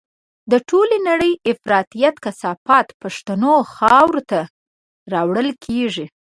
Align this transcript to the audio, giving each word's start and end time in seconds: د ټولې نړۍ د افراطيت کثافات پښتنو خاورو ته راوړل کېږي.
د 0.51 0.53
ټولې 0.69 0.97
نړۍ 1.09 1.33
د 1.37 1.41
افراطيت 1.51 2.15
کثافات 2.25 2.87
پښتنو 3.01 3.53
خاورو 3.73 4.21
ته 4.31 4.39
راوړل 5.13 5.49
کېږي. 5.65 6.05